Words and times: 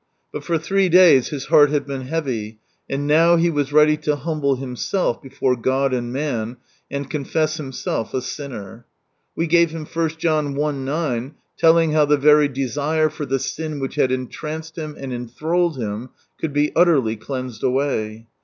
But 0.33 0.43
for 0.43 0.57
three 0.57 0.89
days 0.89 1.27
his 1.29 1.45
heart 1.45 1.69
had 1.69 1.85
been 1.85 2.07
heavy, 2.07 2.57
and 2.89 3.05
now 3.05 3.35
he 3.35 3.51
was 3.51 3.71
ready 3.71 3.97
to 3.97 4.15
humble 4.15 4.55
himself 4.55 5.21
before 5.21 5.55
God 5.55 5.93
and 5.93 6.11
man, 6.11 6.57
and 6.89 7.07
confess 7.07 7.57
himself 7.57 8.11
a 8.15 8.23
sinner. 8.23 8.87
We 9.35 9.45
gave 9.45 9.69
him 9.69 9.87
i 9.95 10.07
John 10.07 10.59
i. 10.59 10.71
9, 10.71 11.35
telling 11.55 11.91
how 11.91 12.05
the 12.05 12.17
very 12.17 12.47
desire 12.47 13.11
for 13.11 13.27
the 13.27 13.37
sin 13.37 13.79
which 13.79 13.93
had 13.93 14.11
entranced 14.11 14.75
him 14.75 14.95
and 14.99 15.13
enthralled 15.13 15.77
him 15.77 16.09
could 16.39 16.51
be 16.51 16.71
utterly 16.75 17.15
cleansed 17.15 17.61
away. 17.63 18.25